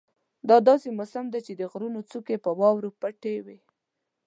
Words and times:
دا 0.49 0.57
داسې 0.69 0.87
موسم 0.99 1.25
وو 1.29 1.39
چې 1.45 1.53
د 1.55 1.61
غرونو 1.71 1.99
څوکې 2.09 2.37
په 2.45 2.51
واورو 2.59 2.89
پټې 3.01 3.35
وې. 3.45 3.57